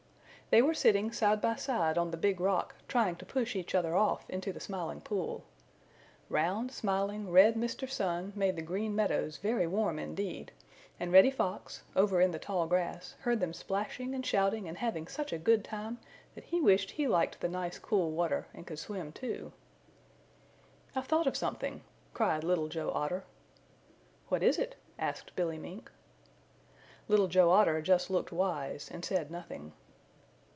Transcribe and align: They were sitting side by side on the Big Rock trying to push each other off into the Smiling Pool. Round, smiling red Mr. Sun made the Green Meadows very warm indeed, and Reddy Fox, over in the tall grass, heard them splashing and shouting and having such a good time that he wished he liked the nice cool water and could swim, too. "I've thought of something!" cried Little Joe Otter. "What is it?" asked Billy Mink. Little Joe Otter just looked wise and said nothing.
They 0.53 0.61
were 0.61 0.73
sitting 0.73 1.13
side 1.13 1.39
by 1.39 1.55
side 1.55 1.97
on 1.97 2.11
the 2.11 2.17
Big 2.17 2.41
Rock 2.41 2.75
trying 2.89 3.15
to 3.15 3.25
push 3.25 3.55
each 3.55 3.73
other 3.73 3.95
off 3.95 4.29
into 4.29 4.51
the 4.51 4.59
Smiling 4.59 4.99
Pool. 4.99 5.45
Round, 6.27 6.73
smiling 6.73 7.31
red 7.31 7.55
Mr. 7.55 7.89
Sun 7.89 8.33
made 8.35 8.57
the 8.57 8.61
Green 8.61 8.93
Meadows 8.93 9.37
very 9.37 9.65
warm 9.65 9.97
indeed, 9.97 10.51
and 10.99 11.13
Reddy 11.13 11.31
Fox, 11.31 11.83
over 11.95 12.19
in 12.19 12.31
the 12.31 12.37
tall 12.37 12.67
grass, 12.67 13.15
heard 13.21 13.39
them 13.39 13.53
splashing 13.53 14.13
and 14.13 14.25
shouting 14.25 14.67
and 14.67 14.79
having 14.79 15.07
such 15.07 15.31
a 15.31 15.37
good 15.37 15.63
time 15.63 15.99
that 16.35 16.43
he 16.43 16.59
wished 16.59 16.91
he 16.91 17.07
liked 17.07 17.39
the 17.39 17.47
nice 17.47 17.79
cool 17.79 18.11
water 18.11 18.45
and 18.53 18.67
could 18.67 18.77
swim, 18.79 19.13
too. 19.13 19.53
"I've 20.97 21.07
thought 21.07 21.27
of 21.27 21.37
something!" 21.37 21.81
cried 22.13 22.43
Little 22.43 22.67
Joe 22.67 22.91
Otter. 22.93 23.23
"What 24.27 24.43
is 24.43 24.59
it?" 24.59 24.75
asked 24.99 25.33
Billy 25.37 25.57
Mink. 25.57 25.89
Little 27.07 27.29
Joe 27.29 27.51
Otter 27.51 27.81
just 27.81 28.09
looked 28.09 28.33
wise 28.33 28.89
and 28.91 29.05
said 29.05 29.31
nothing. 29.31 29.71